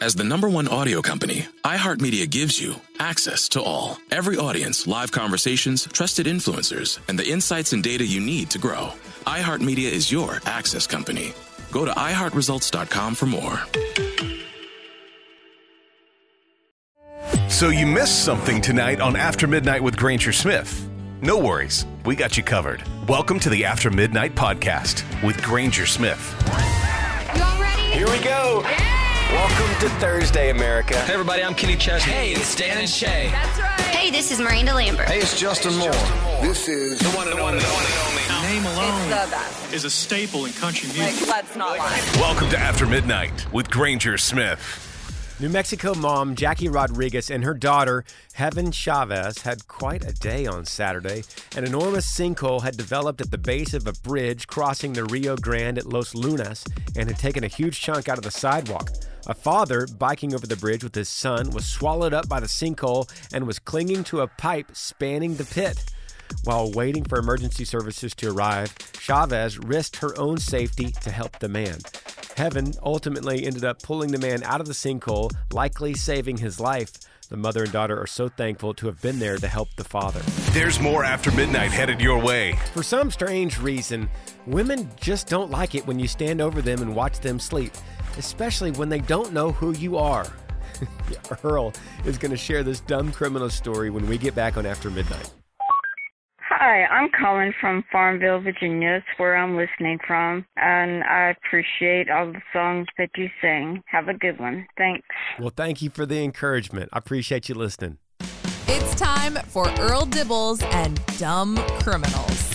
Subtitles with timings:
[0.00, 3.98] As the number one audio company, iHeartMedia gives you access to all.
[4.10, 8.90] Every audience, live conversations, trusted influencers, and the insights and data you need to grow.
[9.26, 11.34] iHeartMedia is your access company.
[11.70, 13.60] Go to iHeartResults.com for more.
[17.48, 20.88] So you missed something tonight on After Midnight with Granger Smith.
[21.20, 22.82] No worries, we got you covered.
[23.06, 26.34] Welcome to the After Midnight podcast with Granger Smith.
[27.36, 27.82] You all ready?
[27.92, 28.64] Here we go.
[29.32, 30.94] Welcome to Thursday, America.
[31.00, 32.12] Hey, everybody, I'm Kenny Chesney.
[32.12, 33.30] Hey, it's Dan and Shay.
[33.32, 33.80] That's right.
[33.80, 35.08] Hey, this is Miranda Lambert.
[35.08, 35.90] Hey, it's Justin Moore.
[36.42, 37.58] This is the one and only.
[37.58, 38.52] The one and only.
[38.52, 39.72] Name alone it's the best.
[39.72, 41.26] is a staple in country music.
[41.26, 42.02] Like, let's not lie.
[42.16, 44.90] Welcome to After Midnight with Granger Smith.
[45.40, 50.66] New Mexico mom Jackie Rodriguez and her daughter Heaven Chavez had quite a day on
[50.66, 51.24] Saturday.
[51.56, 55.78] An enormous sinkhole had developed at the base of a bridge crossing the Rio Grande
[55.78, 58.90] at Los Lunas and had taken a huge chunk out of the sidewalk.
[59.28, 63.08] A father biking over the bridge with his son was swallowed up by the sinkhole
[63.32, 65.84] and was clinging to a pipe spanning the pit.
[66.42, 71.48] While waiting for emergency services to arrive, Chavez risked her own safety to help the
[71.48, 71.78] man.
[72.36, 76.92] Heaven ultimately ended up pulling the man out of the sinkhole, likely saving his life.
[77.28, 80.20] The mother and daughter are so thankful to have been there to help the father.
[80.52, 82.58] There's more After Midnight headed your way.
[82.74, 84.10] For some strange reason,
[84.46, 87.72] women just don't like it when you stand over them and watch them sleep,
[88.18, 90.26] especially when they don't know who you are.
[91.44, 91.72] Earl
[92.04, 95.32] is going to share this dumb criminal story when we get back on After Midnight.
[96.62, 98.98] Hi, I'm calling from Farmville, Virginia.
[98.98, 103.82] It's where I'm listening from, and I appreciate all the songs that you sing.
[103.86, 104.66] Have a good one.
[104.78, 105.06] Thanks.
[105.40, 106.90] Well, thank you for the encouragement.
[106.92, 107.98] I appreciate you listening.
[108.68, 112.51] It's time for Earl Dibbles and Dumb Criminals.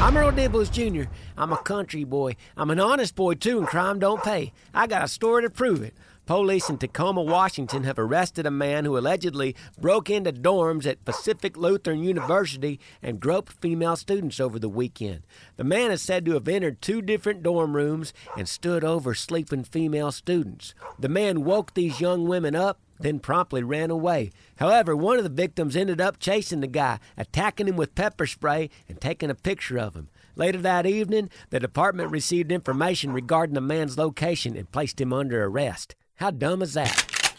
[0.00, 1.08] I'm Earl Dibbles Jr.
[1.38, 2.36] I'm a country boy.
[2.56, 4.52] I'm an honest boy, too, and crime don't pay.
[4.74, 5.94] I got a story to prove it.
[6.26, 11.56] Police in Tacoma, Washington have arrested a man who allegedly broke into dorms at Pacific
[11.56, 15.22] Lutheran University and groped female students over the weekend.
[15.56, 19.64] The man is said to have entered two different dorm rooms and stood over sleeping
[19.64, 20.74] female students.
[20.98, 24.30] The man woke these young women up then promptly ran away.
[24.56, 28.70] However, one of the victims ended up chasing the guy, attacking him with pepper spray,
[28.88, 30.08] and taking a picture of him.
[30.36, 35.44] Later that evening, the department received information regarding the man's location and placed him under
[35.44, 35.94] arrest.
[36.16, 37.34] How dumb is that?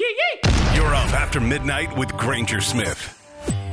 [0.75, 3.21] You're up after midnight with Granger Smith.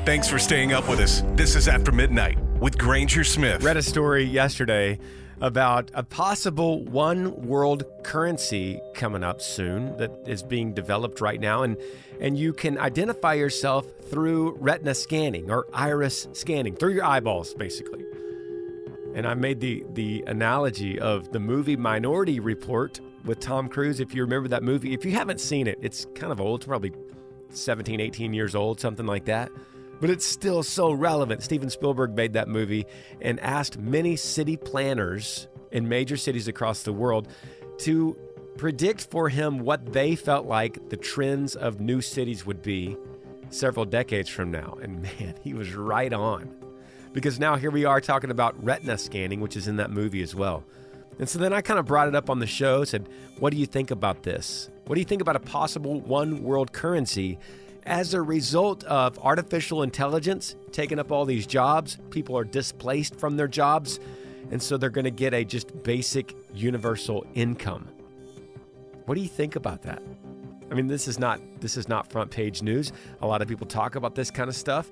[0.07, 1.23] Thanks for staying up with us.
[1.35, 3.63] This is After Midnight with Granger Smith.
[3.63, 4.99] Read a story yesterday
[5.43, 11.65] about a possible one world currency coming up soon that is being developed right now
[11.65, 11.77] and
[12.21, 18.05] and you can identify yourself through retina scanning or iris scanning through your eyeballs basically.
[19.17, 24.15] And I made the the analogy of the movie Minority Report with Tom Cruise if
[24.15, 24.95] you remember that movie.
[24.95, 26.93] If you haven't seen it, it's kind of old, it's probably
[27.51, 29.51] 17, 18 years old, something like that
[30.03, 31.45] but it's still so relevant.
[31.45, 32.87] Steven Spielberg made that movie
[33.21, 37.29] and asked many city planners in major cities across the world
[37.79, 38.17] to
[38.59, 42.97] predict for him what they felt like the trends of new cities would be
[43.51, 44.77] several decades from now.
[44.83, 46.53] And man, he was right on.
[47.13, 50.35] Because now here we are talking about retina scanning, which is in that movie as
[50.35, 50.65] well.
[51.21, 53.09] And so then I kind of brought it up on the show, said,
[53.39, 54.69] What do you think about this?
[54.87, 57.39] What do you think about a possible one world currency
[57.85, 63.37] as a result of artificial intelligence taking up all these jobs, people are displaced from
[63.37, 63.99] their jobs,
[64.51, 67.89] and so they're going to get a just basic universal income.
[69.07, 70.03] What do you think about that?
[70.71, 72.93] I mean, this is not this is not front page news.
[73.21, 74.91] A lot of people talk about this kind of stuff.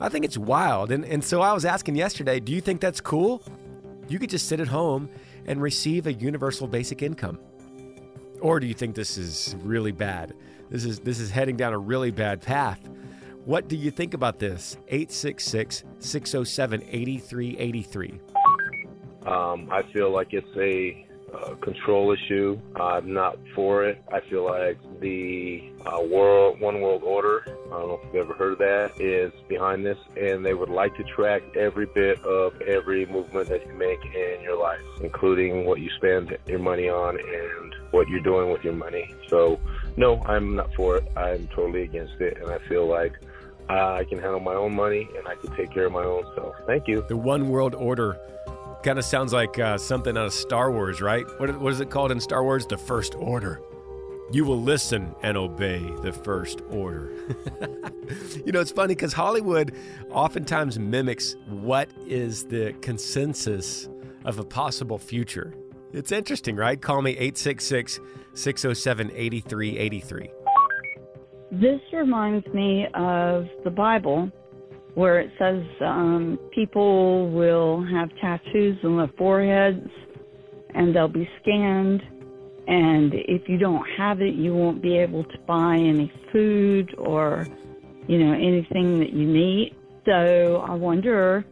[0.00, 0.92] I think it's wild.
[0.92, 3.42] And and so I was asking yesterday, do you think that's cool?
[4.08, 5.08] You could just sit at home
[5.46, 7.38] and receive a universal basic income.
[8.40, 10.34] Or do you think this is really bad?
[10.72, 12.80] This is this is heading down a really bad path.
[13.44, 14.78] What do you think about this?
[14.88, 18.20] 866 607 8383.
[19.26, 22.58] Um, I feel like it's a uh, control issue.
[22.76, 24.02] I'm not for it.
[24.12, 27.42] I feel like the uh, world, one world order.
[27.46, 28.92] I don't know if you've ever heard of that.
[28.98, 33.66] Is behind this, and they would like to track every bit of every movement that
[33.66, 38.20] you make in your life, including what you spend your money on and what you're
[38.20, 39.14] doing with your money.
[39.28, 39.60] So,
[39.96, 41.04] no, I'm not for it.
[41.16, 43.18] I'm totally against it, and I feel like.
[43.70, 46.24] Uh, I can handle my own money and I can take care of my own
[46.34, 46.56] self.
[46.66, 47.04] Thank you.
[47.08, 48.18] The one world order
[48.82, 51.24] kind of sounds like uh, something out of Star Wars, right?
[51.38, 52.66] What, what is it called in Star Wars?
[52.66, 53.60] The First Order.
[54.32, 57.12] You will listen and obey the First Order.
[58.44, 59.74] you know, it's funny because Hollywood
[60.10, 63.88] oftentimes mimics what is the consensus
[64.24, 65.54] of a possible future.
[65.92, 66.80] It's interesting, right?
[66.80, 68.00] Call me 866
[68.34, 70.30] 607 8383.
[71.52, 74.30] This reminds me of the Bible
[74.94, 79.86] where it says um, people will have tattoos on their foreheads
[80.74, 82.02] and they'll be scanned.
[82.66, 87.46] And if you don't have it, you won't be able to buy any food or,
[88.06, 89.76] you know, anything that you need.
[90.06, 91.44] So I wonder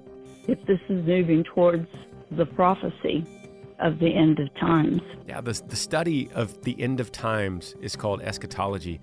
[0.48, 1.86] if this is moving towards
[2.30, 3.26] the prophecy
[3.80, 5.00] of the end of times.
[5.28, 9.00] Yeah, the, the study of the end of times is called eschatology.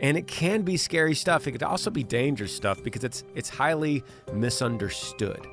[0.00, 1.46] And it can be scary stuff.
[1.46, 4.02] It could also be dangerous stuff because it's it's highly
[4.32, 5.46] misunderstood.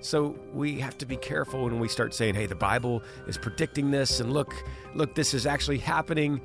[0.00, 3.90] So we have to be careful when we start saying, "Hey, the Bible is predicting
[3.90, 4.54] this," and look,
[4.94, 6.40] look, this is actually happening.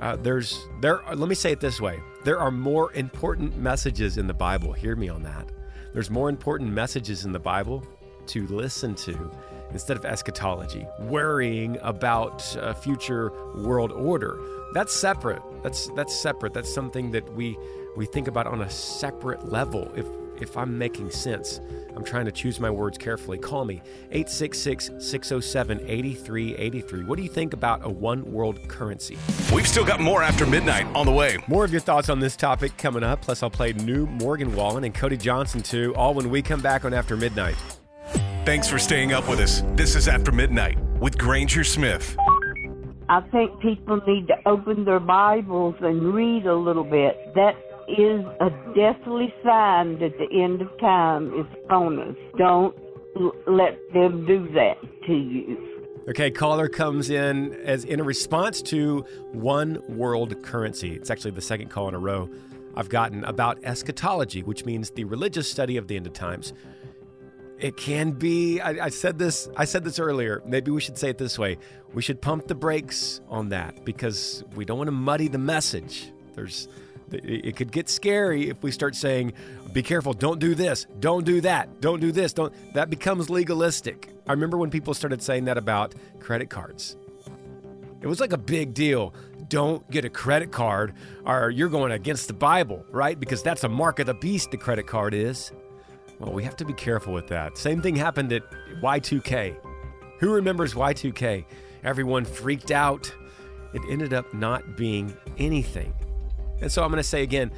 [0.00, 1.02] Uh, there's there.
[1.14, 4.72] Let me say it this way: there are more important messages in the Bible.
[4.72, 5.50] Hear me on that.
[5.92, 7.86] There's more important messages in the Bible
[8.28, 9.30] to listen to
[9.72, 14.38] instead of eschatology, worrying about a future world order.
[14.72, 15.42] That's separate.
[15.62, 16.54] That's that's separate.
[16.54, 17.58] That's something that we
[17.96, 19.90] we think about on a separate level.
[19.96, 20.06] If
[20.40, 21.60] if I'm making sense,
[21.94, 23.36] I'm trying to choose my words carefully.
[23.38, 23.82] Call me
[24.12, 27.06] 866-607-8383.
[27.06, 29.18] What do you think about a one world currency?
[29.52, 31.36] We've still got more after midnight on the way.
[31.46, 33.20] More of your thoughts on this topic coming up.
[33.20, 36.86] Plus, I'll play new Morgan Wallen and Cody Johnson too, all when we come back
[36.86, 37.56] on After Midnight.
[38.46, 39.62] Thanks for staying up with us.
[39.74, 42.16] This is After Midnight with Granger Smith.
[43.10, 47.18] I think people need to open their Bibles and read a little bit.
[47.34, 47.54] That
[47.86, 52.16] is a deathly sign that the end of time is upon us.
[52.38, 52.74] Don't
[53.16, 54.76] l- let them do that
[55.06, 56.02] to you.
[56.08, 59.00] Okay, caller comes in as in a response to
[59.32, 60.94] one world currency.
[60.94, 62.30] It's actually the second call in a row
[62.74, 66.54] I've gotten about eschatology, which means the religious study of the end of times.
[67.60, 68.58] It can be.
[68.58, 69.48] I, I, said this.
[69.54, 70.42] I said this earlier.
[70.46, 71.58] Maybe we should say it this way:
[71.92, 76.10] we should pump the brakes on that because we don't want to muddy the message.
[76.34, 76.68] There's,
[77.12, 79.34] it could get scary if we start saying,
[79.74, 80.14] "Be careful!
[80.14, 80.86] Don't do this!
[81.00, 81.82] Don't do that!
[81.82, 82.32] Don't do this!
[82.32, 84.08] Don't." That becomes legalistic.
[84.26, 86.96] I remember when people started saying that about credit cards.
[88.00, 89.12] It was like a big deal.
[89.48, 90.94] Don't get a credit card,
[91.26, 93.20] or you're going against the Bible, right?
[93.20, 94.50] Because that's a mark of the beast.
[94.50, 95.52] The credit card is.
[96.20, 97.56] Well, we have to be careful with that.
[97.56, 98.42] Same thing happened at
[98.82, 99.56] Y2K.
[100.18, 101.46] Who remembers Y2K?
[101.82, 103.12] Everyone freaked out.
[103.72, 105.94] It ended up not being anything.
[106.60, 107.50] And so I'm going to say again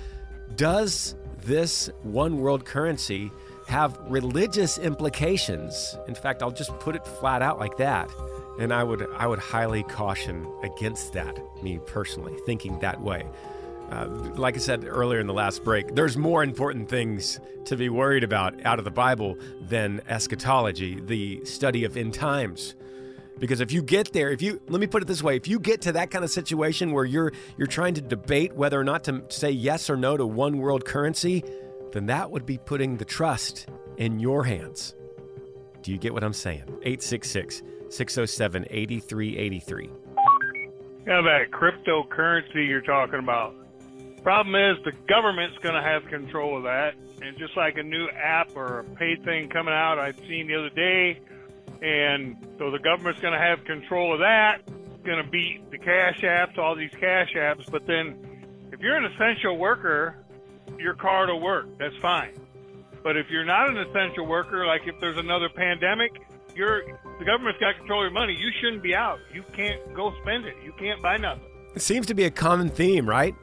[0.55, 3.33] does this one world currency
[3.67, 5.97] have religious implications?
[6.07, 8.11] In fact, I'll just put it flat out like that.
[8.61, 13.27] And I would I would highly caution against that, me personally, thinking that way.
[13.93, 14.07] Uh,
[14.37, 18.25] like I said earlier in the last break, there's more important things to be worried
[18.25, 22.75] about out of the Bible than eschatology, the study of end times.
[23.39, 25.61] Because if you get there, if you let me put it this way, if you
[25.61, 29.05] get to that kind of situation where you're you're trying to debate whether or not
[29.05, 31.45] to say yes or no to one world currency,
[31.93, 33.69] then that would be putting the trust
[33.99, 34.95] in your hands.
[35.83, 36.63] Do you get what I'm saying?
[36.83, 39.91] 866 607 8383.
[41.07, 43.55] Yeah, that cryptocurrency you're talking about.
[44.23, 46.95] Problem is, the government's going to have control of that.
[47.23, 50.57] And just like a new app or a paid thing coming out, I've seen the
[50.57, 51.21] other day,
[51.83, 54.61] and so the government's going to have control of that.
[54.67, 57.69] It's Going to beat the cash apps, all these cash apps.
[57.71, 58.17] But then,
[58.73, 60.17] if you're an essential worker,
[60.79, 61.67] your card will work.
[61.79, 62.35] That's fine.
[63.03, 66.23] But if you're not an essential worker, like if there's another pandemic,
[66.55, 66.83] you're
[67.19, 68.35] the government's got control of your money.
[68.35, 69.19] You shouldn't be out.
[69.33, 70.55] You can't go spend it.
[70.65, 71.45] You can't buy nothing.
[71.75, 73.35] It seems to be a common theme, right?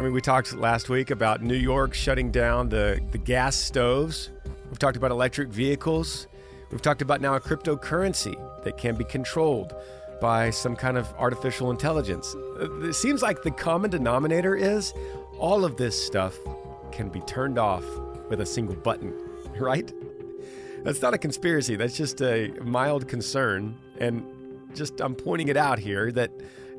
[0.00, 4.30] I mean, we talked last week about New York shutting down the, the gas stoves.
[4.70, 6.26] We've talked about electric vehicles.
[6.70, 9.74] We've talked about now a cryptocurrency that can be controlled.
[10.18, 12.34] by some kind of artificial intelligence.
[12.58, 14.94] Uh, It seems like the common denominator is
[15.38, 16.34] all of this stuff
[16.92, 17.84] can be turned off
[18.30, 19.12] with a single button,
[19.60, 19.92] right?
[20.82, 23.76] That's not a conspiracy, that's just a mild concern.
[23.98, 24.24] And
[24.74, 26.30] just I'm pointing it out here that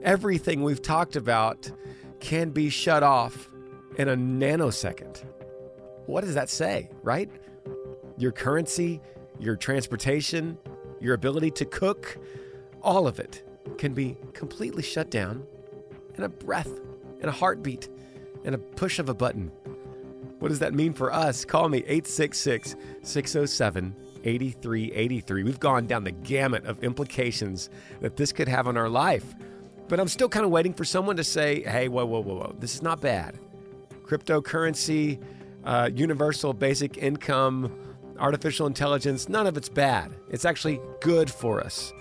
[0.02, 1.72] everything we've talked about
[2.22, 3.50] can be shut off
[3.98, 5.24] in a nanosecond.
[6.06, 7.30] What does that say, right?
[8.18, 9.02] Your currency,
[9.40, 10.58] your transportation,
[11.00, 12.18] your ability to cook,
[12.82, 13.44] all of it
[13.78, 15.44] can be completely shut down
[16.16, 16.80] in a breath,
[17.20, 17.90] in a heartbeat,
[18.44, 19.52] in a push of a button.
[20.40, 21.46] What does that mean for us?
[21.46, 25.44] Call me 866 607 8383.
[25.44, 27.70] We've gone down the gamut of implications
[28.02, 29.36] that this could have on our life.
[29.92, 32.56] But I'm still kind of waiting for someone to say, hey, whoa, whoa, whoa, whoa,
[32.58, 33.38] this is not bad.
[34.04, 35.22] Cryptocurrency,
[35.66, 37.78] uh, universal basic income,
[38.18, 40.14] artificial intelligence, none of it's bad.
[40.30, 41.92] It's actually good for us.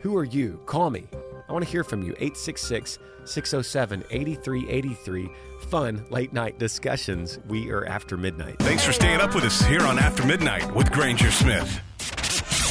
[0.00, 0.60] Who are you?
[0.66, 1.06] Call me.
[1.48, 2.10] I want to hear from you.
[2.18, 5.30] 866 607 8383.
[5.68, 7.38] Fun late night discussions.
[7.46, 8.56] We are after midnight.
[8.58, 11.80] Thanks for staying up with us here on After Midnight with Granger Smith.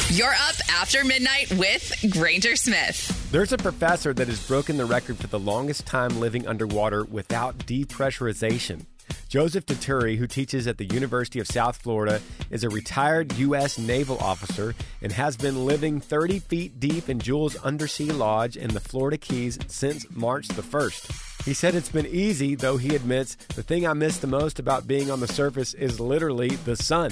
[0.09, 3.16] You're up after midnight with Granger Smith.
[3.29, 7.57] There's a professor that has broken the record for the longest time living underwater without
[7.57, 8.85] depressurization.
[9.27, 13.77] Joseph Dituri, who teaches at the University of South Florida, is a retired U.S.
[13.77, 18.79] naval officer and has been living 30 feet deep in Jules Undersea Lodge in the
[18.79, 21.43] Florida Keys since March the 1st.
[21.45, 24.87] He said it's been easy, though he admits the thing I miss the most about
[24.87, 27.11] being on the surface is literally the sun.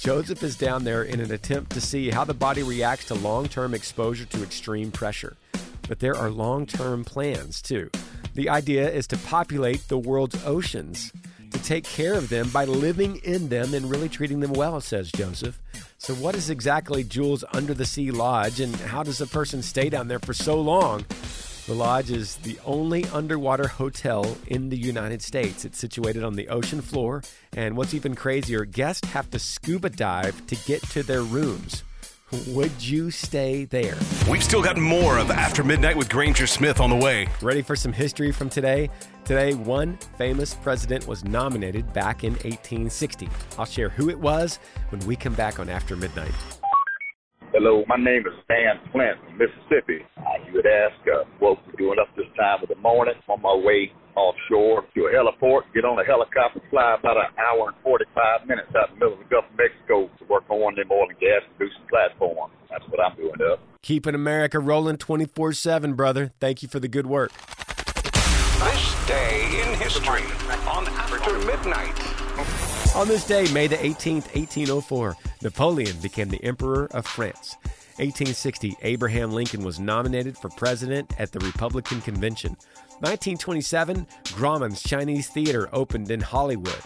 [0.00, 3.48] Joseph is down there in an attempt to see how the body reacts to long
[3.48, 5.36] term exposure to extreme pressure.
[5.88, 7.90] But there are long term plans, too.
[8.34, 11.12] The idea is to populate the world's oceans,
[11.50, 15.12] to take care of them by living in them and really treating them well, says
[15.12, 15.58] Joseph.
[15.98, 19.88] So, what is exactly Jules Under the Sea Lodge, and how does a person stay
[19.88, 21.04] down there for so long?
[21.66, 25.64] The lodge is the only underwater hotel in the United States.
[25.64, 27.22] It's situated on the ocean floor,
[27.52, 31.84] and what's even crazier, guests have to scuba dive to get to their rooms.
[32.32, 33.98] Would you stay there?
[34.26, 37.28] We've still got more of After Midnight with Granger Smith on the way.
[37.42, 38.88] Ready for some history from today?
[39.26, 43.28] Today, one famous president was nominated back in 1860.
[43.58, 46.32] I'll share who it was when we come back on After Midnight.
[47.52, 49.98] Hello, my name is Stan Flint from Mississippi.
[50.16, 53.14] Uh, you would ask uh, what we're doing up this time of the morning.
[53.28, 57.68] on my way offshore to a heliport, get on a helicopter, fly about an hour
[57.68, 60.60] and 45 minutes out in the middle of the Gulf of Mexico to work on
[60.60, 62.52] one of them oil and gas producing platforms.
[62.70, 63.60] That's what I'm doing up.
[63.82, 66.32] Keeping America rolling 24 7, brother.
[66.40, 67.32] Thank you for the good work.
[68.62, 70.22] This day in history
[70.68, 71.98] on After Midnight.
[72.94, 77.56] On this day, May the 18th, 1804, Napoleon became the Emperor of France.
[77.96, 82.56] 1860, Abraham Lincoln was nominated for president at the Republican Convention.
[83.02, 86.78] 1927, Grauman's Chinese Theater opened in Hollywood.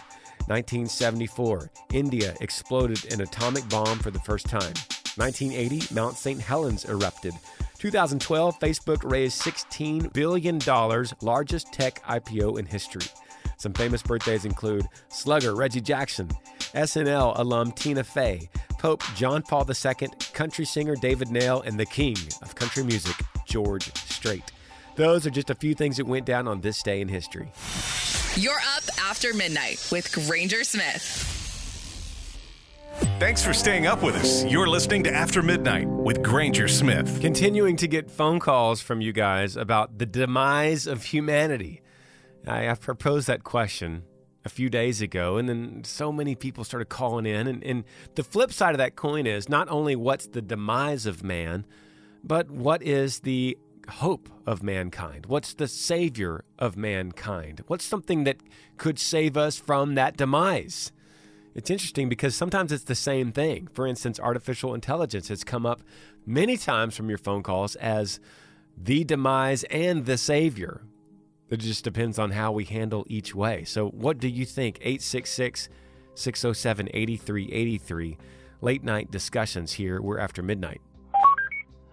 [0.47, 4.73] 1974, India exploded an atomic bomb for the first time.
[5.17, 6.41] 1980, Mount St.
[6.41, 7.35] Helens erupted.
[7.77, 10.59] 2012, Facebook raised $16 billion,
[11.21, 13.05] largest tech IPO in history.
[13.57, 16.29] Some famous birthdays include slugger Reggie Jackson,
[16.73, 22.17] SNL alum Tina Fey, Pope John Paul II, country singer David Nail, and the king
[22.41, 24.51] of country music, George Strait.
[24.97, 27.51] Those are just a few things that went down on this day in history.
[28.35, 31.35] You're up after midnight with Granger Smith.
[33.19, 34.43] Thanks for staying up with us.
[34.45, 37.21] You're listening to After Midnight with Granger Smith.
[37.21, 41.81] Continuing to get phone calls from you guys about the demise of humanity.
[42.47, 44.01] I, I proposed that question
[44.45, 47.47] a few days ago, and then so many people started calling in.
[47.47, 47.83] And, and
[48.15, 51.67] the flip side of that coin is not only what's the demise of man,
[52.23, 53.57] but what is the
[53.89, 55.25] hope of mankind?
[55.25, 57.63] What's the savior of mankind?
[57.67, 58.37] What's something that
[58.77, 60.91] could save us from that demise?
[61.55, 63.67] It's interesting because sometimes it's the same thing.
[63.73, 65.81] For instance, artificial intelligence has come up
[66.25, 68.19] many times from your phone calls as
[68.77, 70.81] the demise and the savior.
[71.49, 73.63] It just depends on how we handle each way.
[73.63, 74.77] So, what do you think?
[74.81, 75.69] 866
[76.13, 78.17] 607 8383.
[78.61, 80.01] Late night discussions here.
[80.01, 80.81] We're after midnight.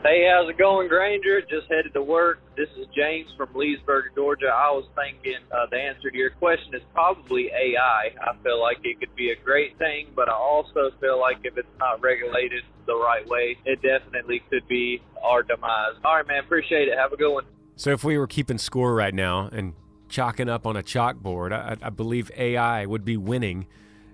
[0.04, 1.40] Hey, how's it going, Granger?
[1.40, 2.40] Just headed to work.
[2.58, 4.52] This is James from Leesburg, Georgia.
[4.54, 8.10] I was thinking uh, the answer to your question is probably AI.
[8.20, 11.56] I feel like it could be a great thing, but I also feel like if
[11.56, 15.96] it's not regulated the right way, it definitely could be our demise.
[16.04, 16.44] All right, man.
[16.44, 16.98] Appreciate it.
[16.98, 17.44] Have a good one.
[17.76, 19.72] So, if we were keeping score right now and
[20.10, 23.68] chalking up on a chalkboard, I, I believe AI would be winning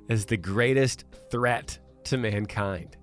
[0.08, 2.96] as the greatest threat to mankind.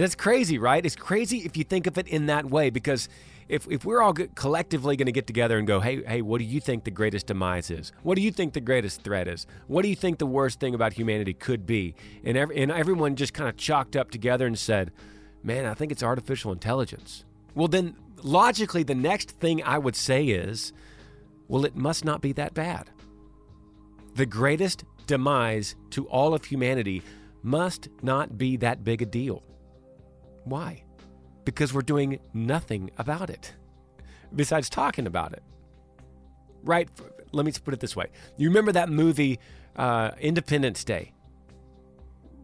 [0.00, 0.84] That's crazy, right?
[0.84, 3.08] It's crazy if you think of it in that way because
[3.48, 6.44] if, if we're all collectively going to get together and go, hey, hey, what do
[6.44, 7.92] you think the greatest demise is?
[8.02, 9.46] What do you think the greatest threat is?
[9.68, 11.94] What do you think the worst thing about humanity could be?
[12.24, 14.90] And, and everyone just kind of chalked up together and said,
[15.42, 17.24] man, I think it's artificial intelligence.
[17.54, 20.72] Well, then logically, the next thing I would say is,
[21.48, 22.90] well, it must not be that bad.
[24.16, 27.02] The greatest demise to all of humanity
[27.42, 29.42] must not be that big a deal.
[30.46, 30.84] Why?
[31.44, 33.52] Because we're doing nothing about it
[34.34, 35.42] besides talking about it.
[36.62, 36.88] Right?
[37.32, 38.06] Let me put it this way.
[38.36, 39.40] You remember that movie,
[39.74, 41.12] uh, Independence Day?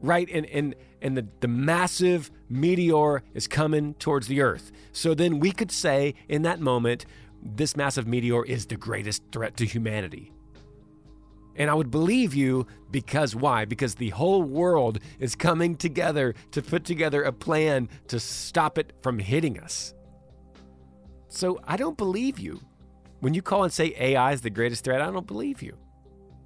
[0.01, 0.29] Right?
[0.33, 4.73] And, and, and the, the massive meteor is coming towards the Earth.
[4.91, 7.07] So then we could say in that moment,
[7.41, 10.33] this massive meteor is the greatest threat to humanity.
[11.57, 13.65] And I would believe you because why?
[13.65, 18.93] Because the whole world is coming together to put together a plan to stop it
[19.03, 19.95] from hitting us.
[21.29, 22.61] So I don't believe you.
[23.21, 25.77] When you call and say AI is the greatest threat, I don't believe you.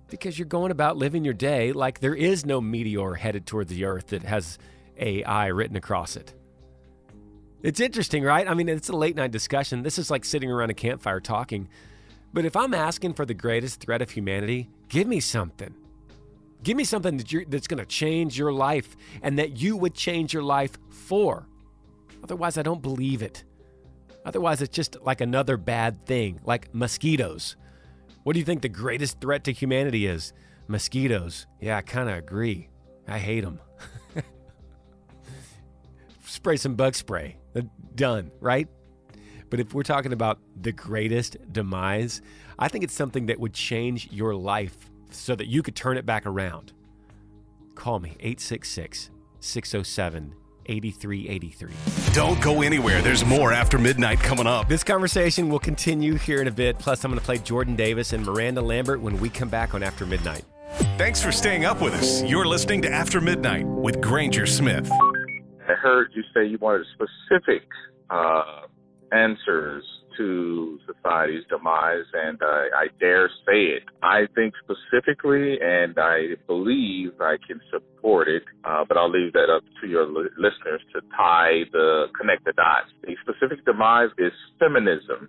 [0.09, 3.85] Because you're going about living your day like there is no meteor headed toward the
[3.85, 4.59] earth that has
[4.99, 6.35] AI written across it.
[7.63, 8.49] It's interesting, right?
[8.49, 9.83] I mean, it's a late night discussion.
[9.83, 11.69] This is like sitting around a campfire talking.
[12.37, 15.75] But if I'm asking for the greatest threat of humanity, give me something.
[16.63, 20.35] Give me something that that's going to change your life and that you would change
[20.35, 21.49] your life for.
[22.23, 23.45] Otherwise, I don't believe it.
[24.27, 27.57] Otherwise, it's just like another bad thing, like mosquitoes.
[28.23, 30.35] What do you think the greatest threat to humanity is?
[30.69, 31.47] Mosquitoes.
[31.59, 32.69] Yeah, I kind of agree.
[33.09, 33.61] I hate them.
[36.27, 37.39] spray some bug spray.
[37.95, 38.69] Done, right?
[39.51, 42.23] But if we're talking about the greatest demise,
[42.59, 44.77] I think it's something that would change your life
[45.11, 46.73] so that you could turn it back around.
[47.75, 49.11] Call me 866
[49.41, 50.35] 607
[50.69, 51.73] 8383.
[52.13, 53.01] Don't go anywhere.
[53.03, 54.69] There's more after midnight coming up.
[54.69, 56.79] This conversation will continue here in a bit.
[56.79, 59.83] Plus, I'm going to play Jordan Davis and Miranda Lambert when we come back on
[59.83, 60.45] After Midnight.
[60.99, 62.23] Thanks for staying up with us.
[62.25, 64.91] You're listening to After Midnight with Granger Smith.
[65.69, 67.63] I heard you say you wanted a specific
[68.11, 68.63] uh,
[69.13, 69.85] answers
[70.17, 73.83] to society's demise, and I dare say it.
[74.03, 79.51] I think specifically, and I believe I can support it, uh, but I'll leave that
[79.55, 82.89] up to your li- listeners to tie the connect the dots.
[83.03, 85.29] The specific demise is feminism,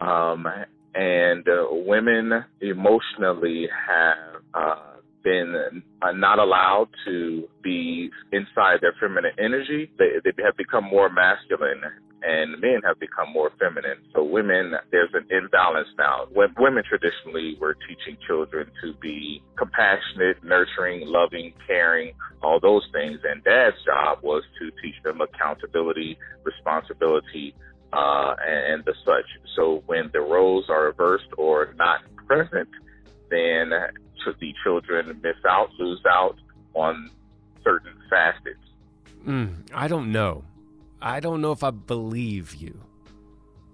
[0.00, 0.46] um,
[0.94, 4.42] and uh, women emotionally have.
[4.54, 4.90] Uh,
[5.24, 9.90] been uh, not allowed to be inside their feminine energy.
[9.98, 11.80] They, they have become more masculine
[12.24, 13.98] and men have become more feminine.
[14.14, 16.26] So women, there's an imbalance now.
[16.32, 23.20] When women traditionally were teaching children to be compassionate, nurturing, loving, caring, all those things.
[23.24, 27.54] And dad's job was to teach them accountability, responsibility,
[27.92, 29.26] uh, and, the such.
[29.56, 32.68] So when the roles are reversed or not present,
[33.30, 33.70] then
[34.24, 36.36] the children miss out, lose out
[36.74, 37.10] on
[37.62, 38.58] certain facets.
[39.26, 40.44] Mm, I don't know.
[41.04, 42.80] I don't know if I believe you.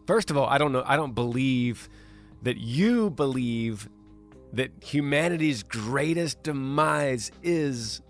[0.09, 0.83] First of all, I don't know.
[0.85, 1.89] I don't believe
[2.43, 3.89] that you believe
[4.53, 8.03] that humanity's greatest demise is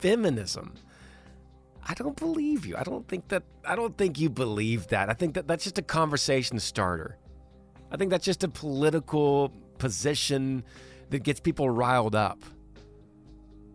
[0.00, 0.74] feminism.
[1.86, 2.76] I don't believe you.
[2.76, 5.08] I don't think that I don't think you believe that.
[5.08, 7.16] I think that that's just a conversation starter.
[7.92, 10.64] I think that's just a political position
[11.10, 12.44] that gets people riled up.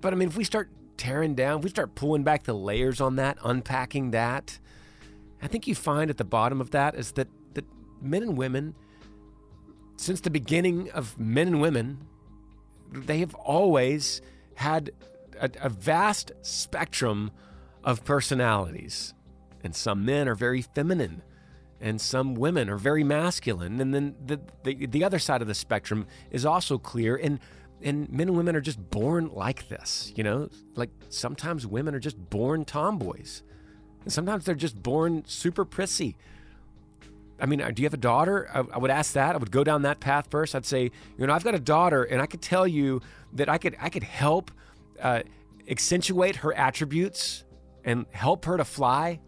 [0.01, 2.99] But I mean, if we start tearing down, if we start pulling back the layers
[2.99, 4.59] on that, unpacking that,
[5.41, 7.65] I think you find at the bottom of that is that, that
[8.01, 8.75] men and women,
[9.97, 12.05] since the beginning of men and women,
[12.91, 14.21] they have always
[14.55, 14.91] had
[15.39, 17.31] a, a vast spectrum
[17.83, 19.13] of personalities.
[19.63, 21.21] And some men are very feminine,
[21.81, 23.81] and some women are very masculine.
[23.81, 27.15] And then the, the, the other side of the spectrum is also clear.
[27.15, 27.39] And,
[27.81, 30.49] and men and women are just born like this, you know?
[30.75, 33.43] Like sometimes women are just born tomboys.
[34.09, 36.15] Sometimes they're just born super prissy.
[37.41, 38.49] I mean, do you have a daughter?
[38.53, 39.35] I, I, would ask that.
[39.35, 40.55] I would go down that path first.
[40.55, 43.01] I'd say, you know, I've got a daughter, and I could tell you
[43.33, 44.51] that I could I could help
[45.01, 45.21] uh,
[45.69, 47.45] accentuate her attributes
[47.85, 49.19] and help her to fly,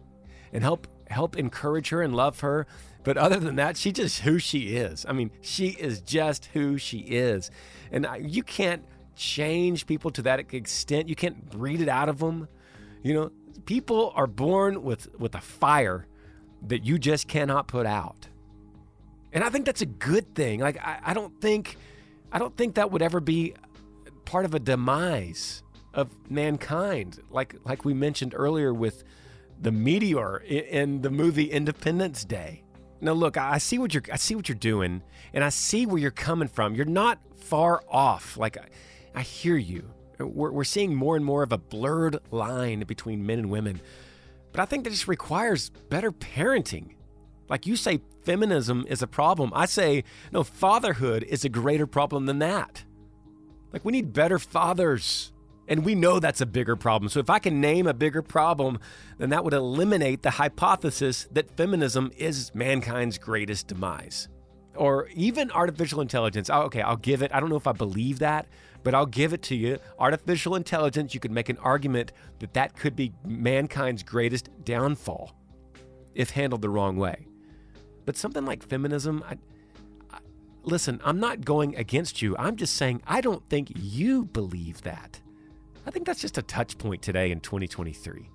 [0.52, 2.66] and help help encourage her and love her.
[3.04, 5.04] But other than that, she's just who she is.
[5.08, 7.50] I mean, she is just who she is,
[7.90, 8.84] and I, you can't
[9.16, 11.08] change people to that extent.
[11.08, 12.48] You can't breed it out of them.
[13.02, 13.30] You know,
[13.66, 16.06] people are born with with a fire
[16.66, 18.28] that you just cannot put out.
[19.32, 20.60] And I think that's a good thing.
[20.60, 21.76] Like I, I don't think
[22.30, 23.54] I don't think that would ever be
[24.24, 25.62] part of a demise
[25.94, 27.20] of mankind.
[27.30, 29.04] Like like we mentioned earlier with
[29.60, 32.64] the meteor in the movie Independence Day.
[33.00, 35.98] Now look, I see what you're I see what you're doing and I see where
[35.98, 36.74] you're coming from.
[36.74, 38.36] You're not far off.
[38.36, 38.66] Like I,
[39.14, 39.92] I hear you.
[40.18, 43.80] We're, we're seeing more and more of a blurred line between men and women.
[44.52, 46.94] But I think that just requires better parenting.
[47.48, 49.52] Like you say, feminism is a problem.
[49.54, 52.84] I say, no, fatherhood is a greater problem than that.
[53.72, 55.32] Like we need better fathers.
[55.68, 57.08] And we know that's a bigger problem.
[57.08, 58.78] So if I can name a bigger problem,
[59.18, 64.28] then that would eliminate the hypothesis that feminism is mankind's greatest demise.
[64.74, 66.50] Or even artificial intelligence.
[66.50, 67.32] Oh, okay, I'll give it.
[67.32, 68.48] I don't know if I believe that,
[68.82, 69.78] but I'll give it to you.
[69.98, 75.32] Artificial intelligence, you could make an argument that that could be mankind's greatest downfall
[76.14, 77.26] if handled the wrong way.
[78.04, 79.36] But something like feminism, I,
[80.10, 80.18] I,
[80.62, 82.36] listen, I'm not going against you.
[82.36, 85.20] I'm just saying I don't think you believe that.
[85.86, 88.28] I think that's just a touch point today in 2023.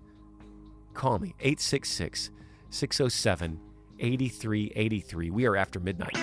[0.93, 2.31] Call me 866
[2.69, 3.59] 607
[3.99, 5.29] 8383.
[5.31, 6.17] We are after midnight.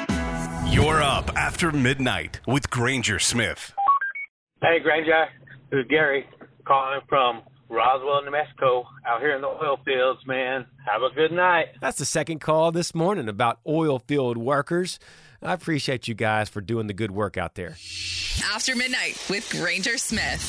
[0.69, 3.73] You're up after midnight with Granger Smith.
[4.63, 5.27] Hey, Granger.
[5.71, 6.25] This is Gary
[6.65, 10.65] calling from Roswell, New Mexico, out here in the oil fields, man.
[10.91, 11.67] Have a good night.
[11.81, 14.99] That's the second call this morning about oil field workers.
[15.45, 17.77] I appreciate you guys for doing the good work out there.
[18.55, 20.41] After Midnight with Granger Smith.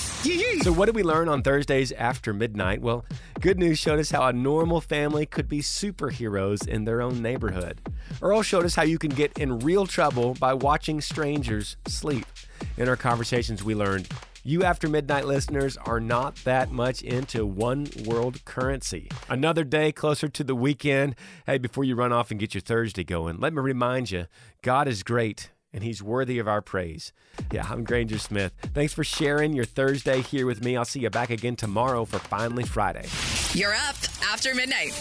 [0.64, 2.82] So, what did we learn on Thursdays after midnight?
[2.82, 3.06] Well,
[3.42, 7.82] good news showed us how a normal family could be superheroes in their own neighborhood.
[8.22, 12.26] Earl showed us how you can get in real trouble by watching strangers sleep.
[12.78, 14.08] In our conversations, we learned
[14.48, 19.10] you after midnight listeners are not that much into one world currency.
[19.28, 21.16] Another day closer to the weekend.
[21.48, 24.28] Hey, before you run off and get your Thursday going, let me remind you
[24.62, 27.12] God is great and he's worthy of our praise.
[27.52, 28.54] Yeah, I'm Granger Smith.
[28.74, 30.78] Thanks for sharing your Thursday here with me.
[30.78, 33.06] I'll see you back again tomorrow for Finally Friday.
[33.54, 33.96] You're up
[34.32, 34.94] after midnight.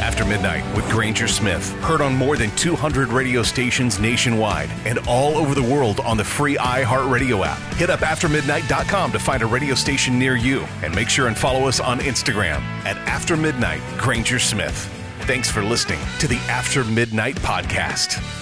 [0.00, 1.70] After Midnight with Granger Smith.
[1.80, 6.24] Heard on more than 200 radio stations nationwide and all over the world on the
[6.24, 7.58] free iHeartRadio app.
[7.74, 11.68] Hit up aftermidnight.com to find a radio station near you and make sure and follow
[11.68, 14.88] us on Instagram at After Midnight Granger Smith.
[15.20, 18.41] Thanks for listening to the After Midnight podcast.